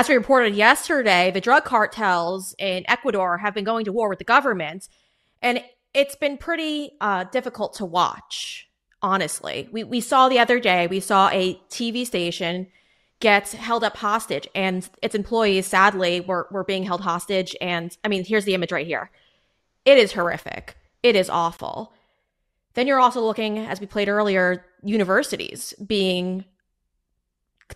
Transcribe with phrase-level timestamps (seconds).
[0.00, 4.18] As we reported yesterday, the drug cartels in Ecuador have been going to war with
[4.18, 4.88] the government,
[5.42, 8.66] and it's been pretty uh, difficult to watch.
[9.02, 12.68] Honestly, we we saw the other day we saw a TV station
[13.20, 17.54] get held up hostage, and its employees sadly were were being held hostage.
[17.60, 19.10] And I mean, here's the image right here.
[19.84, 20.78] It is horrific.
[21.02, 21.92] It is awful.
[22.72, 26.46] Then you're also looking, as we played earlier, universities being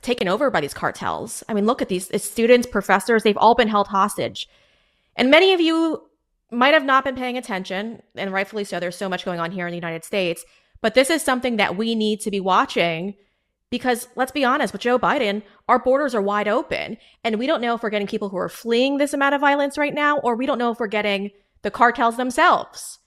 [0.02, 1.42] taken over by these cartels.
[1.48, 4.48] I mean, look at these students, professors, they've all been held hostage.
[5.16, 6.02] And many of you
[6.50, 8.78] might have not been paying attention, and rightfully so.
[8.78, 10.44] There's so much going on here in the United States.
[10.80, 13.14] But this is something that we need to be watching
[13.74, 16.96] because let's be honest, with Joe Biden, our borders are wide open.
[17.24, 19.76] And we don't know if we're getting people who are fleeing this amount of violence
[19.76, 21.32] right now, or we don't know if we're getting
[21.62, 23.00] the cartels themselves.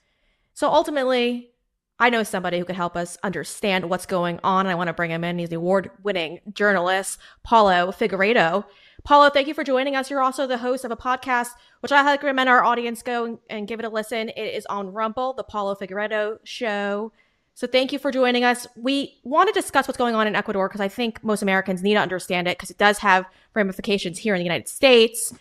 [0.52, 1.52] So ultimately,
[2.00, 4.66] I know somebody who could help us understand what's going on.
[4.66, 5.38] And I want to bring him in.
[5.38, 8.64] He's the award winning journalist, Paulo Figueiredo.
[9.04, 10.10] Paulo, thank you for joining us.
[10.10, 13.66] You're also the host of a podcast, which I highly recommend our audience go and
[13.66, 14.28] give it a listen.
[14.30, 17.12] It is on Rumble, the Paulo Figueiredo show.
[17.54, 18.68] So thank you for joining us.
[18.76, 21.94] We want to discuss what's going on in Ecuador because I think most Americans need
[21.94, 23.24] to understand it because it does have
[23.54, 25.34] ramifications here in the United States.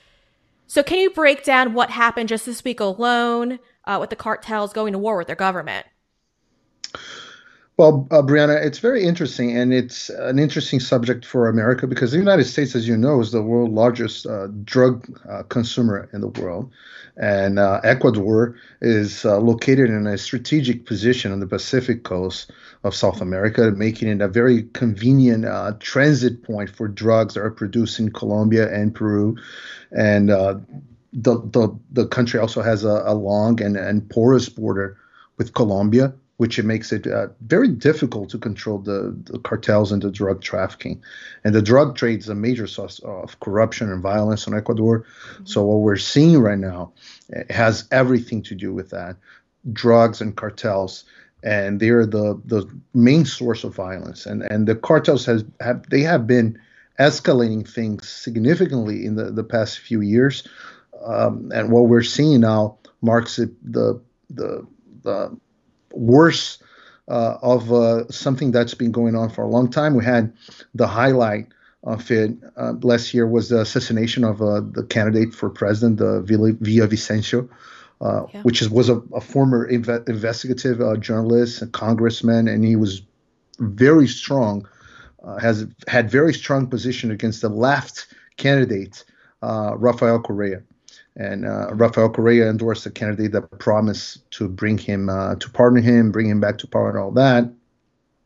[0.65, 4.73] So can you break down what happened just this week alone uh, with the cartels
[4.73, 5.85] going to war with their government?
[7.77, 12.17] Well, uh, Breanna, it's very interesting, and it's an interesting subject for America because the
[12.17, 16.27] United States, as you know, is the world's largest uh, drug uh, consumer in the
[16.27, 16.71] world,
[17.17, 22.51] and uh, Ecuador is uh, located in a strategic position on the Pacific coast
[22.83, 27.51] of South America, making it a very convenient uh, transit point for drugs that are
[27.51, 29.37] produced in Colombia and Peru,
[29.91, 30.59] and the,
[31.13, 34.97] the the country also has a, a long and, and porous border
[35.37, 40.03] with Colombia which it makes it uh, very difficult to control the, the, cartels and
[40.03, 41.01] the drug trafficking.
[41.43, 44.99] And the drug trade is a major source of corruption and violence in Ecuador.
[44.99, 45.45] Mm-hmm.
[45.45, 46.93] So what we're seeing right now
[47.49, 49.17] has everything to do with that,
[49.73, 51.05] drugs and cartels.
[51.43, 54.25] And they're the, the main source of violence.
[54.25, 56.59] And and the cartels has have they have been
[56.99, 60.47] escalating things significantly in the, the past few years.
[61.05, 64.65] Um, and what we're seeing now marks it, the the
[65.03, 65.37] the
[65.91, 66.59] worse
[67.07, 69.95] uh, of uh, something that's been going on for a long time.
[69.95, 70.33] We had
[70.75, 71.47] the highlight
[71.83, 76.21] of it uh, last year was the assassination of uh, the candidate for president, uh,
[76.21, 77.47] Villavicencio,
[78.01, 78.41] uh, yeah.
[78.41, 83.01] which is, was a, a former inve- investigative uh, journalist, a congressman, and he was
[83.59, 84.67] very strong,
[85.41, 89.03] has had very strong position against the left candidate,
[89.41, 90.61] Rafael Correa
[91.17, 95.81] and uh, Rafael Correa endorsed a candidate that promised to bring him uh, to pardon
[95.81, 97.51] him, bring him back to power, and all that.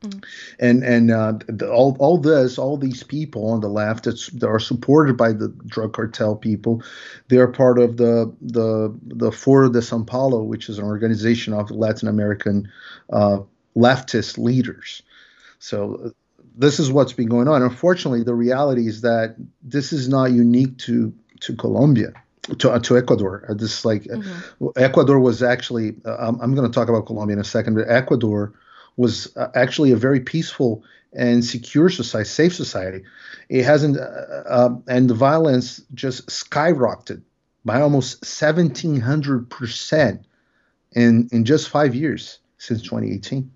[0.01, 0.23] Mm.
[0.59, 4.47] And and uh, the, all all this, all these people on the left that, that
[4.47, 6.83] are supported by the drug cartel people,
[7.29, 11.53] they are part of the the the Foro de São Paulo, which is an organization
[11.53, 12.69] of Latin American
[13.09, 13.39] uh,
[13.77, 15.01] leftist leaders.
[15.59, 16.13] So
[16.57, 17.61] this is what's been going on.
[17.61, 22.11] Unfortunately, the reality is that this is not unique to to Colombia
[22.59, 23.45] to, uh, to Ecuador.
[23.49, 24.67] Uh, this like uh, mm-hmm.
[24.75, 25.95] Ecuador was actually.
[26.05, 28.53] Uh, I'm, I'm going to talk about Colombia in a second, but Ecuador
[28.97, 33.03] was uh, actually a very peaceful and secure society, safe society.
[33.49, 33.97] It hasn't,
[34.47, 37.21] um, and the violence just skyrocketed
[37.65, 40.25] by almost 1,700 percent
[40.93, 43.51] in in just five years since 2018.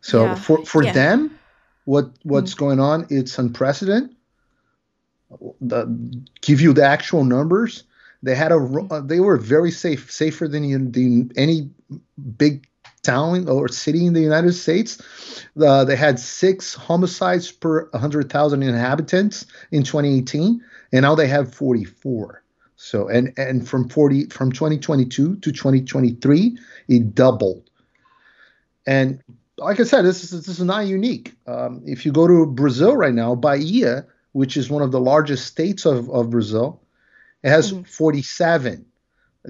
[0.00, 0.34] So yeah.
[0.34, 0.92] for for yeah.
[0.92, 1.38] them,
[1.84, 2.64] what what's mm-hmm.
[2.64, 3.06] going on?
[3.10, 4.14] It's unprecedented.
[5.60, 5.84] The,
[6.40, 7.84] give you the actual numbers
[8.22, 11.70] they had a uh, they were very safe, safer than the, any
[12.36, 12.66] big
[13.02, 15.00] town or city in the United States.
[15.60, 20.62] Uh, they had six homicides per 100,000 inhabitants in 2018,
[20.92, 22.42] and now they have 44.
[22.80, 26.58] So and and from 40 from 2022 to 2023,
[26.88, 27.68] it doubled.
[28.86, 29.20] And
[29.56, 31.34] like I said, this is this is not unique.
[31.46, 35.46] Um, if you go to Brazil right now, Bahia, which is one of the largest
[35.46, 36.80] states of, of Brazil,
[37.42, 37.82] it has mm-hmm.
[37.82, 38.84] 47.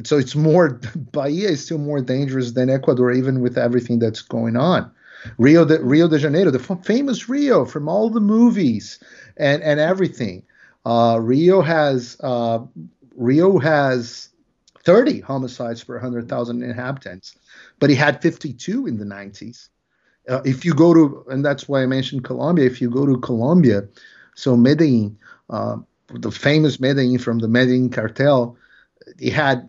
[0.05, 0.81] So it's more,
[1.13, 4.91] Bahia is still more dangerous than Ecuador, even with everything that's going on.
[5.39, 9.01] Rio de, Rio de Janeiro, the f- famous Rio from all the movies
[9.37, 10.45] and, and everything.
[10.87, 12.61] Uh, Rio has uh,
[13.17, 14.29] Rio has
[14.85, 17.37] 30 homicides per 100,000 inhabitants,
[17.81, 19.69] but he had 52 in the 90s.
[20.29, 23.19] Uh, if you go to, and that's why I mentioned Colombia, if you go to
[23.19, 23.83] Colombia,
[24.35, 25.19] so Medellin,
[25.51, 25.79] uh,
[26.11, 28.57] the famous Medellin from the Medellin cartel,
[29.19, 29.69] he had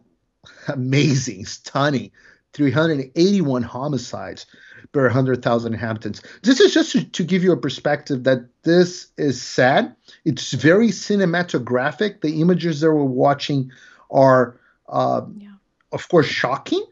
[0.67, 2.11] amazing, stunning
[2.53, 4.45] 381 homicides.
[4.91, 6.21] per 100,000 inhabitants.
[6.41, 9.95] This is just to, to, give you a perspective that this is sad.
[10.25, 12.21] It's very cinematographic.
[12.21, 13.71] The images that we're watching
[14.09, 15.51] are, uh, yeah.
[15.91, 16.83] of course, shocking,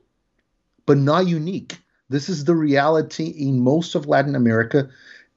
[0.85, 1.79] but not unique.
[2.09, 4.89] This is the reality in most of Latin America.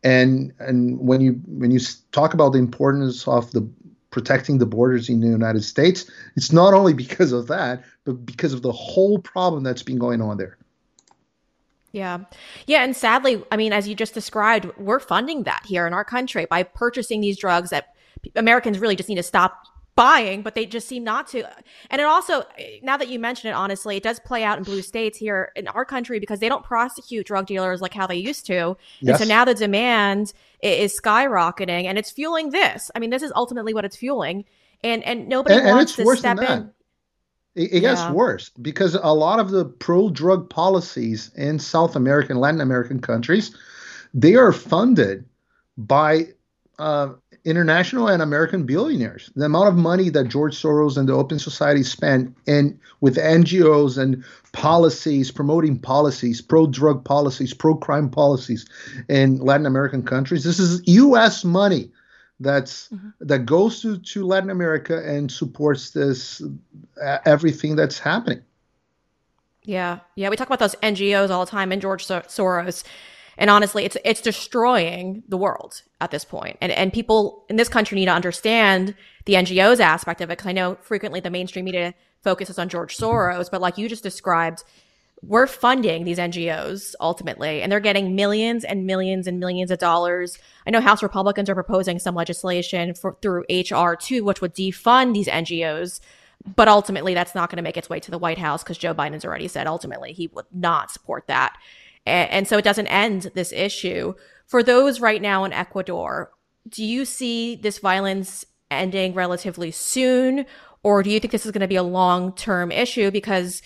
[0.03, 1.81] And and when you when you
[2.13, 3.69] talk about the importance of the
[4.11, 8.53] protecting the borders in the United States, it's not only because of that, but because
[8.53, 10.59] of the whole problem that's been going on there.
[11.93, 12.21] Yeah.
[12.67, 12.85] Yeah.
[12.85, 16.47] And sadly, I mean, as you just described, we're funding that here in our country
[16.47, 17.95] by purchasing these drugs that
[18.37, 19.65] Americans really just need to stop
[20.01, 21.47] buying, but they just seem not to.
[21.91, 22.45] And it also,
[22.83, 25.69] now that you mention it, honestly, it does play out in blue states here in
[25.69, 28.79] our country because they don't prosecute drug dealers like how they used to.
[29.01, 29.09] Yes.
[29.09, 30.33] And so now the demand
[30.63, 32.91] is skyrocketing and it's fueling this.
[32.95, 34.47] I mean, this is ultimately what it's fueling.
[34.83, 36.71] And, and nobody and, wants and to step in.
[37.55, 38.13] It, it gets yeah.
[38.13, 43.55] worse because a lot of the pro-drug policies in South American, Latin American countries,
[44.15, 45.27] they are funded
[45.77, 46.29] by
[46.81, 47.13] uh,
[47.45, 49.31] international and American billionaires.
[49.37, 53.99] The amount of money that George Soros and the Open Society spent in with NGOs
[53.99, 58.67] and policies, promoting policies, pro-drug policies, pro-crime policies
[59.09, 60.45] in Latin American countries.
[60.45, 61.45] This is U.S.
[61.45, 61.91] money
[62.41, 63.11] that's mm-hmm.
[63.21, 66.43] that goes to, to Latin America and supports this
[67.03, 68.43] uh, everything that's happening.
[69.65, 72.83] Yeah, yeah, we talk about those NGOs all the time, and George Soros
[73.41, 76.59] and honestly, it's it's destroying the world at this point.
[76.61, 78.95] And and people in this country need to understand
[79.25, 82.97] the NGOs aspect of it because I know frequently the mainstream media focuses on George
[82.97, 84.63] Soros, but like you just described,
[85.23, 90.39] we're funding these NGOs ultimately, and they're getting millions and millions and millions of dollars.
[90.67, 95.15] I know House Republicans are proposing some legislation for through HR two, which would defund
[95.15, 96.01] these NGOs.
[96.57, 98.95] But ultimately, that's not going to make its way to the White House because Joe
[98.95, 101.57] Biden's already said ultimately he would not support that.
[102.07, 104.15] And, so it doesn't end this issue.
[104.47, 106.33] For those right now in Ecuador,
[106.69, 110.47] do you see this violence ending relatively soon?
[110.83, 113.11] Or do you think this is going to be a long term issue?
[113.11, 113.63] Because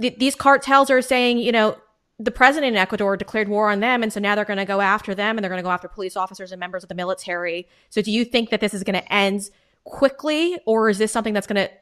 [0.00, 1.76] th- these cartels are saying, you know,
[2.18, 4.02] the president in Ecuador declared war on them.
[4.02, 5.88] And so now they're going to go after them and they're going to go after
[5.88, 7.66] police officers and members of the military.
[7.88, 9.48] So do you think that this is going to end
[9.84, 10.58] quickly?
[10.66, 11.72] Or is this something that's going to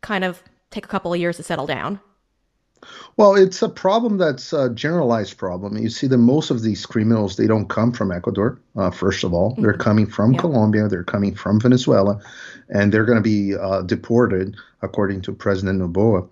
[0.00, 2.00] kind of take a couple of years to settle down?
[3.16, 5.76] Well, it's a problem that's a generalized problem.
[5.78, 8.60] You see that most of these criminals they don't come from Ecuador.
[8.76, 9.62] Uh, first of all, mm-hmm.
[9.62, 10.40] they're coming from yeah.
[10.40, 12.20] Colombia, they're coming from Venezuela,
[12.68, 16.28] and they're going to be uh, deported according to President Noboa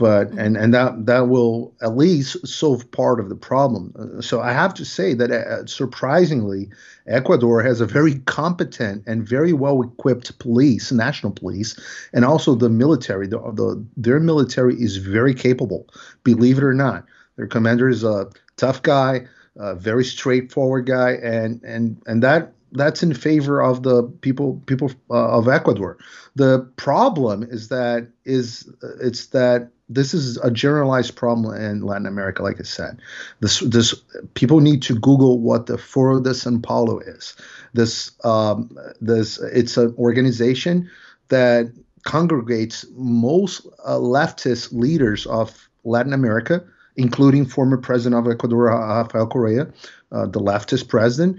[0.00, 0.38] but mm-hmm.
[0.38, 3.92] and and that that will at least solve part of the problem.
[3.94, 6.70] Uh, so I have to say that uh, surprisingly,
[7.06, 11.78] Ecuador has a very competent and very well equipped police, national police,
[12.14, 13.26] and also the military.
[13.26, 15.86] The, the their military is very capable,
[16.24, 17.04] believe it or not.
[17.36, 19.26] Their commander is a tough guy,
[19.56, 24.90] a very straightforward guy, and and and that that's in favor of the people people
[25.10, 25.98] uh, of Ecuador.
[26.36, 32.06] The problem is that is uh, it's that this is a generalized problem in Latin
[32.06, 33.00] America, like I said.
[33.40, 33.92] This, this
[34.34, 37.34] people need to Google what the Foro de São Paulo is.
[37.74, 38.70] This, um,
[39.00, 40.88] this, it's an organization
[41.28, 41.72] that
[42.04, 46.64] congregates most uh, leftist leaders of Latin America,
[46.96, 49.72] including former president of Ecuador, Rafael Correa,
[50.12, 51.36] uh, the leftist president,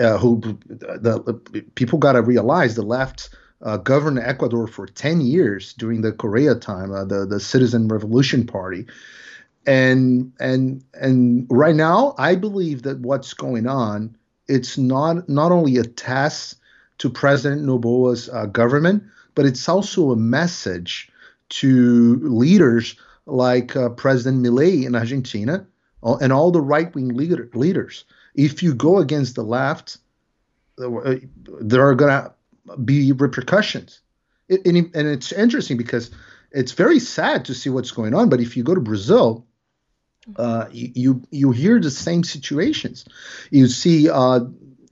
[0.00, 3.28] uh, who the, the people got to realize the left
[3.62, 8.46] uh, governed Ecuador for 10 years during the Correa time, uh, the, the Citizen Revolution
[8.46, 8.86] Party.
[9.64, 14.16] And and and right now, I believe that what's going on,
[14.48, 16.56] it's not not only a test
[16.98, 19.04] to President Noboa's uh, government,
[19.36, 21.08] but it's also a message
[21.50, 25.64] to leaders like uh, President Milei in Argentina
[26.02, 28.04] and all the right wing leader, leaders.
[28.34, 29.98] If you go against the left,
[30.82, 31.16] uh,
[31.60, 32.32] there are going to
[32.84, 34.00] be repercussions.
[34.48, 36.10] It, and, and it's interesting because
[36.50, 38.28] it's very sad to see what's going on.
[38.28, 39.46] But if you go to Brazil,
[40.36, 43.04] uh, you you hear the same situations.
[43.50, 44.40] You see, uh,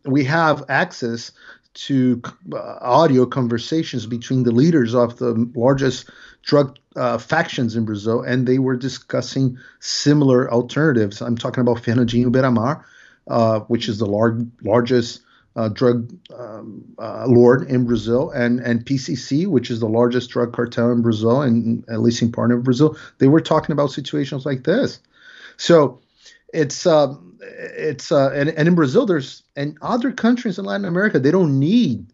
[0.04, 1.32] we have access
[1.72, 2.20] to
[2.52, 6.10] uh, audio conversations between the leaders of the largest
[6.42, 11.20] drug uh, factions in Brazil, and they were discussing similar alternatives.
[11.20, 12.84] I'm talking about Fernandinho Beira-Mar,
[13.28, 15.20] uh, which is the lar- largest
[15.56, 20.52] uh, drug um, uh, lord in Brazil, and and PCC, which is the largest drug
[20.52, 24.64] cartel in Brazil and a leasing partner of Brazil, they were talking about situations like
[24.64, 25.00] this.
[25.56, 26.00] So
[26.52, 31.18] it's uh, it's uh, and, and in Brazil there's and other countries in Latin America
[31.18, 32.06] they don't need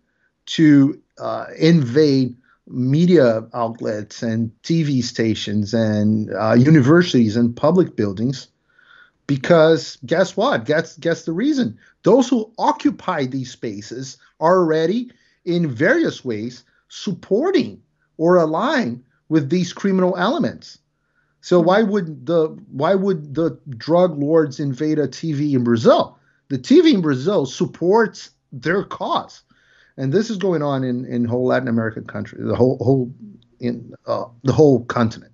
[0.47, 2.37] to uh, invade
[2.69, 8.49] media outlets and TV stations and uh, universities and public buildings
[9.27, 10.65] because guess what?
[10.65, 11.79] Guess guess the reason.
[12.07, 15.11] Those who occupy these spaces are already
[15.45, 17.83] in various ways supporting
[18.17, 20.79] or align with these criminal elements.
[21.41, 26.17] So why would the why would the drug lords invade a TV in Brazil?
[26.47, 29.43] The TV in Brazil supports their cause,
[29.97, 33.13] and this is going on in in whole Latin American country, the whole whole
[33.59, 35.33] in uh, the whole continent.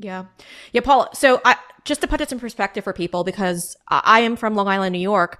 [0.00, 0.24] Yeah,
[0.72, 1.08] yeah, Paul.
[1.14, 1.54] So I
[1.84, 4.98] just to put this in perspective for people, because I am from Long Island, New
[4.98, 5.38] York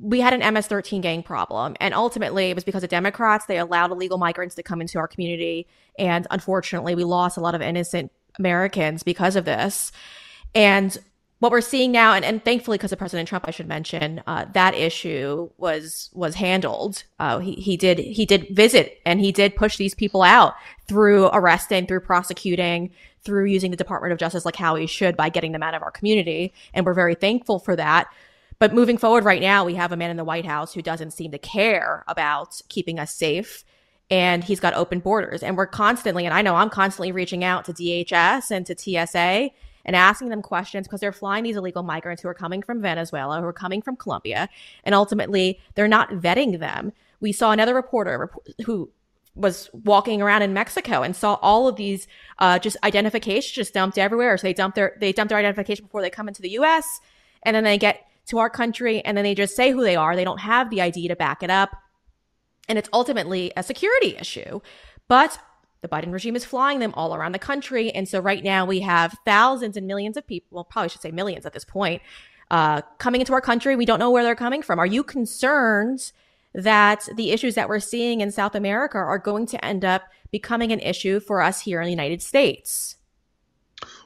[0.00, 3.46] we had an MS-13 gang problem, and ultimately it was because of Democrats.
[3.46, 5.66] They allowed illegal migrants to come into our community,
[5.98, 9.90] and unfortunately, we lost a lot of innocent Americans because of this.
[10.54, 10.96] And
[11.40, 14.46] what we're seeing now, and, and thankfully, because of President Trump, I should mention uh,
[14.54, 17.04] that issue was was handled.
[17.18, 20.54] Uh, he he did he did visit and he did push these people out
[20.88, 22.90] through arresting, through prosecuting,
[23.24, 25.82] through using the Department of Justice like how he should by getting them out of
[25.82, 28.08] our community, and we're very thankful for that.
[28.58, 31.12] But moving forward right now, we have a man in the White House who doesn't
[31.12, 33.64] seem to care about keeping us safe.
[34.10, 35.42] And he's got open borders.
[35.42, 39.50] And we're constantly, and I know I'm constantly reaching out to DHS and to TSA
[39.84, 43.40] and asking them questions because they're flying these illegal migrants who are coming from Venezuela,
[43.40, 44.48] who are coming from Colombia,
[44.84, 46.92] and ultimately they're not vetting them.
[47.20, 48.30] We saw another reporter
[48.66, 48.90] who
[49.34, 53.98] was walking around in Mexico and saw all of these uh, just identifications just dumped
[53.98, 54.36] everywhere.
[54.36, 57.00] So they dump their they dump their identification before they come into the U.S.
[57.44, 60.14] and then they get to our country and then they just say who they are.
[60.14, 61.70] They don't have the ID to back it up.
[62.68, 64.60] And it's ultimately a security issue.
[65.08, 65.38] But
[65.80, 67.90] the Biden regime is flying them all around the country.
[67.90, 71.10] And so right now we have thousands and millions of people, well, probably should say
[71.10, 72.02] millions at this point,
[72.50, 73.76] uh, coming into our country.
[73.76, 74.78] We don't know where they're coming from.
[74.78, 76.12] Are you concerned
[76.54, 80.72] that the issues that we're seeing in South America are going to end up becoming
[80.72, 82.96] an issue for us here in the United States?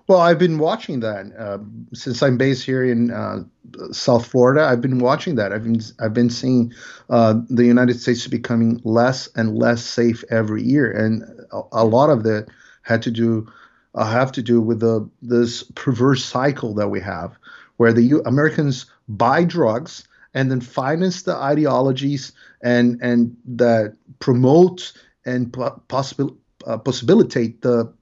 [0.09, 1.59] Well, I've been watching that uh,
[1.95, 3.45] since I'm based here in uh,
[3.93, 4.65] South Florida.
[4.65, 5.53] I've been watching that.
[5.53, 6.73] I've been I've been seeing
[7.09, 12.11] uh, the United States becoming less and less safe every year, and a, a lot
[12.11, 12.49] of that
[12.83, 13.51] had to do
[13.95, 17.37] uh, have to do with the this perverse cycle that we have,
[17.77, 22.33] where the U- Americans buy drugs and then finance the ideologies
[22.63, 24.93] and and that promote
[25.25, 25.53] and
[25.89, 27.93] possible uh, possibilitate the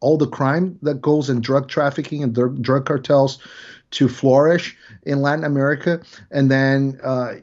[0.00, 3.38] all the crime that goes in drug trafficking and drug, drug cartels
[3.90, 6.00] to flourish in Latin America,
[6.30, 7.34] and then uh,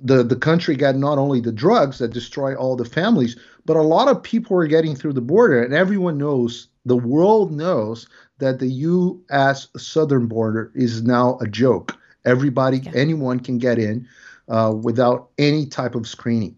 [0.00, 3.82] the the country got not only the drugs that destroy all the families, but a
[3.82, 8.58] lot of people are getting through the border, and everyone knows, the world knows that
[8.58, 9.68] the U.S.
[9.76, 11.96] southern border is now a joke.
[12.24, 12.92] Everybody, yeah.
[12.94, 14.08] anyone can get in
[14.48, 16.56] uh, without any type of screening,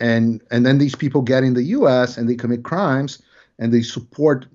[0.00, 2.16] and and then these people get in the U.S.
[2.16, 3.22] and they commit crimes
[3.58, 4.46] and they support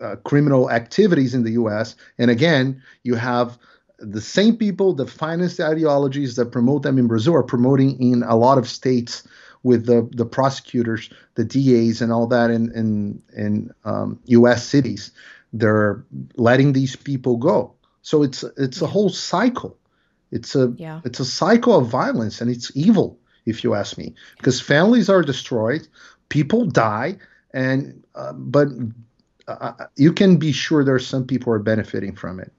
[0.00, 1.96] uh, criminal activities in the U.S.
[2.18, 3.58] And again, you have
[3.98, 8.22] the same people that finance the ideologies that promote them in Brazil are promoting in
[8.22, 9.26] a lot of states
[9.62, 14.64] with the the prosecutors, the DAs, and all that in in in um, U.S.
[14.64, 15.12] cities.
[15.52, 16.04] They're
[16.36, 17.74] letting these people go.
[18.02, 19.76] So it's it's a whole cycle.
[20.30, 21.00] It's a yeah.
[21.04, 25.22] it's a cycle of violence, and it's evil, if you ask me, because families are
[25.22, 25.86] destroyed,
[26.28, 27.18] people die,
[27.52, 28.68] and uh, but
[29.48, 32.52] uh, uh, you can be sure there are some people who are benefiting from it.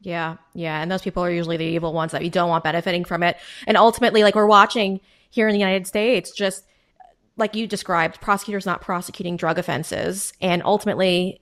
[0.00, 3.04] Yeah, yeah, and those people are usually the evil ones that we don't want benefiting
[3.04, 3.36] from it.
[3.66, 5.00] And ultimately, like we're watching
[5.30, 6.64] here in the United States, just
[7.36, 11.40] like you described, prosecutors not prosecuting drug offenses, and ultimately,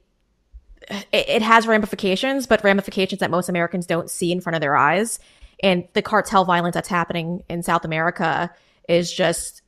[0.88, 4.76] it, it has ramifications, but ramifications that most Americans don't see in front of their
[4.76, 5.18] eyes.
[5.62, 8.50] And the cartel violence that's happening in South America
[8.88, 9.62] is just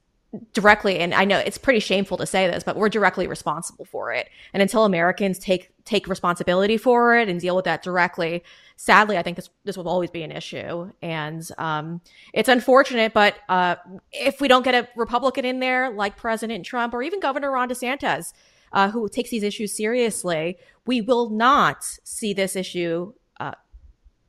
[0.52, 4.12] directly and I know it's pretty shameful to say this, but we're directly responsible for
[4.12, 4.28] it.
[4.52, 8.44] And until Americans take take responsibility for it and deal with that directly,
[8.76, 10.92] sadly, I think this this will always be an issue.
[11.00, 12.02] And um,
[12.34, 13.76] it's unfortunate, but uh,
[14.12, 17.70] if we don't get a Republican in there like President Trump or even Governor Ron
[17.70, 18.34] DeSantis,
[18.72, 23.14] uh, who takes these issues seriously, we will not see this issue.
[23.40, 23.52] Uh,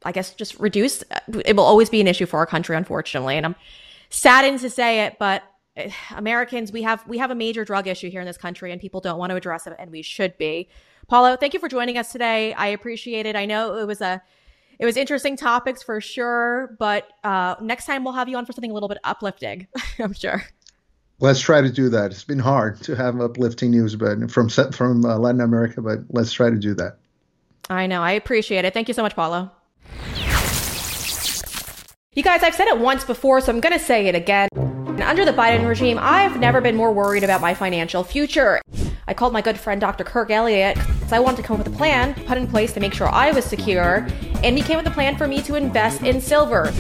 [0.06, 1.03] I guess just reduced.
[1.44, 3.36] It will always be an issue for our country, unfortunately.
[3.36, 3.56] And I'm
[4.10, 5.44] saddened to say it, but
[6.15, 9.01] Americans, we have we have a major drug issue here in this country, and people
[9.01, 10.69] don't want to address it, and we should be.
[11.07, 12.53] Paulo, thank you for joining us today.
[12.53, 13.36] I appreciate it.
[13.36, 14.21] I know it was a
[14.79, 18.53] it was interesting topics for sure, but uh, next time we'll have you on for
[18.53, 19.67] something a little bit uplifting.
[20.00, 20.43] I'm sure.
[21.21, 22.12] Let's try to do that.
[22.12, 26.31] It's been hard to have uplifting news, but from from uh, Latin America, but let's
[26.31, 26.98] try to do that.
[27.69, 28.01] I know.
[28.01, 28.74] I appreciate it.
[28.74, 29.51] Thank you so much, Paulo.
[32.13, 34.50] You guys, I've said it once before, so I'm going to say it again.
[35.01, 38.62] Under the Biden regime, I've never been more worried about my financial future.
[39.08, 40.03] I called my good friend Dr.
[40.03, 42.79] Kirk Elliott because I wanted to come up with a plan put in place to
[42.79, 44.08] make sure I was secure
[44.44, 46.72] and he came with a plan for me to invest in silver.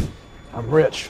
[0.53, 1.09] I'm rich.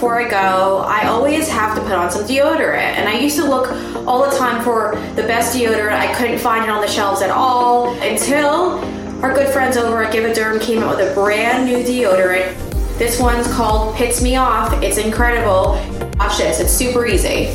[0.00, 2.96] Before I go, I always have to put on some deodorant.
[2.96, 3.70] And I used to look
[4.08, 5.92] all the time for the best deodorant.
[5.92, 8.78] I couldn't find it on the shelves at all until
[9.22, 12.56] our good friends over at GiveADerm came out with a brand new deodorant.
[12.96, 14.72] This one's called Pits Me Off.
[14.82, 15.72] It's incredible.
[16.18, 17.48] Watch this, it's super easy.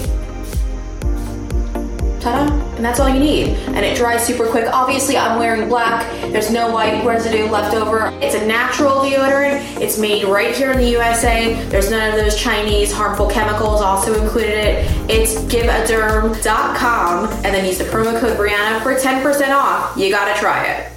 [2.26, 2.52] Ta-da!
[2.76, 3.50] And that's all you need.
[3.68, 4.66] And it dries super quick.
[4.74, 6.12] Obviously, I'm wearing black.
[6.32, 8.08] There's no white residue left over.
[8.20, 9.80] It's a natural deodorant.
[9.80, 11.54] It's made right here in the USA.
[11.66, 15.10] There's none of those Chinese harmful chemicals also included in it.
[15.10, 19.96] It's giveaderm.com and then use the promo code Breanna for 10% off.
[19.96, 20.95] You gotta try it.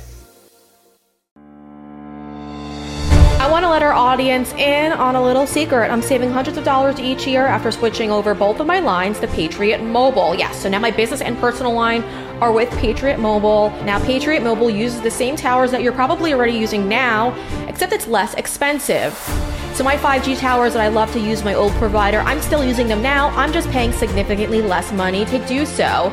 [3.48, 5.90] I want to let our audience in on a little secret.
[5.90, 9.26] I'm saving hundreds of dollars each year after switching over both of my lines to
[9.26, 10.34] Patriot Mobile.
[10.34, 12.02] Yes, so now my business and personal line
[12.42, 13.70] are with Patriot Mobile.
[13.84, 17.34] Now, Patriot Mobile uses the same towers that you're probably already using now,
[17.66, 19.14] except it's less expensive.
[19.72, 22.86] So, my 5G towers that I love to use my old provider, I'm still using
[22.86, 23.28] them now.
[23.28, 26.12] I'm just paying significantly less money to do so.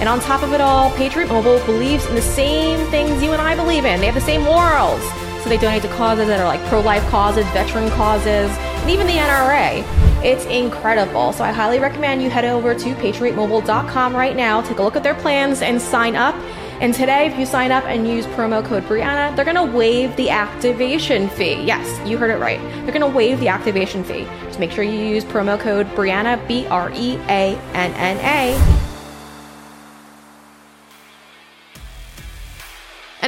[0.00, 3.40] And on top of it all, Patriot Mobile believes in the same things you and
[3.40, 4.00] I believe in.
[4.00, 5.23] They have the same morals.
[5.44, 9.06] So they donate to causes that are like pro life causes, veteran causes, and even
[9.06, 9.84] the NRA.
[10.24, 11.34] It's incredible.
[11.34, 15.02] So I highly recommend you head over to patriotmobile.com right now, take a look at
[15.02, 16.34] their plans, and sign up.
[16.80, 20.16] And today, if you sign up and use promo code Breanna, they're going to waive
[20.16, 21.62] the activation fee.
[21.62, 22.58] Yes, you heard it right.
[22.86, 24.24] They're going to waive the activation fee.
[24.44, 28.83] Just make sure you use promo code Breanna, B R E A N N A.